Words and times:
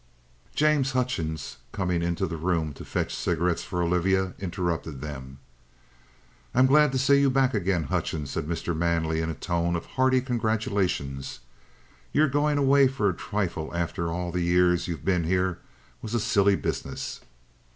James 0.55 0.93
Hutchings, 0.93 1.57
coming 1.71 2.01
into 2.01 2.25
the 2.25 2.35
room 2.35 2.73
to 2.73 2.83
fetch 2.83 3.13
cigarettes 3.13 3.63
for 3.63 3.83
Olivia, 3.83 4.33
interrupted 4.39 4.99
them. 4.99 5.37
"I'm 6.55 6.65
glad 6.65 6.91
to 6.93 6.97
see 6.97 7.19
you 7.21 7.29
back 7.29 7.53
again, 7.53 7.83
Hutchings," 7.83 8.31
said 8.31 8.47
Mr. 8.47 8.75
Manley 8.75 9.21
in 9.21 9.29
a 9.29 9.35
tone 9.35 9.75
of 9.75 9.85
hearty 9.85 10.19
congratulation. 10.21 11.23
"Your 12.13 12.27
going 12.27 12.57
away 12.57 12.87
for 12.87 13.09
a 13.09 13.13
trifle 13.13 13.71
after 13.75 14.07
all 14.09 14.31
the 14.31 14.41
years 14.41 14.87
you've 14.87 15.05
been 15.05 15.25
here 15.25 15.59
was 16.01 16.15
a 16.15 16.19
silly 16.19 16.55
business." 16.55 17.21